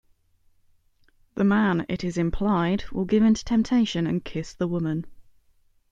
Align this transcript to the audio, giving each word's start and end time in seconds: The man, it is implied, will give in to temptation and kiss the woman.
The 1.35 1.43
man, 1.43 1.85
it 1.87 2.03
is 2.03 2.17
implied, 2.17 2.85
will 2.89 3.05
give 3.05 3.21
in 3.21 3.35
to 3.35 3.45
temptation 3.45 4.07
and 4.07 4.25
kiss 4.25 4.51
the 4.51 4.67
woman. 4.67 5.05